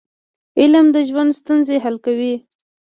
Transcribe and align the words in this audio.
علم 0.59 0.85
د 0.95 0.97
ژوند 1.09 1.31
ستونزې 1.39 1.75
حل 1.83 1.95
کوي. 2.05 2.35